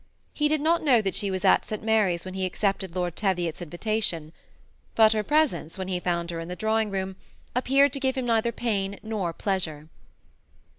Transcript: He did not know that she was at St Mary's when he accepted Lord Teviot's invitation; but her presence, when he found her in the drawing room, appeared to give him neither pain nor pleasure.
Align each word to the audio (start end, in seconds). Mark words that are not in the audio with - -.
He 0.33 0.47
did 0.47 0.61
not 0.61 0.81
know 0.81 0.99
that 0.99 1.13
she 1.13 1.29
was 1.29 1.45
at 1.45 1.63
St 1.63 1.83
Mary's 1.83 2.25
when 2.25 2.33
he 2.33 2.43
accepted 2.43 2.95
Lord 2.95 3.15
Teviot's 3.15 3.61
invitation; 3.61 4.33
but 4.95 5.13
her 5.13 5.21
presence, 5.21 5.77
when 5.77 5.89
he 5.89 5.99
found 5.99 6.31
her 6.31 6.39
in 6.39 6.47
the 6.47 6.55
drawing 6.55 6.89
room, 6.89 7.17
appeared 7.55 7.93
to 7.93 7.99
give 7.99 8.17
him 8.17 8.25
neither 8.25 8.51
pain 8.51 8.99
nor 9.03 9.31
pleasure. 9.31 9.89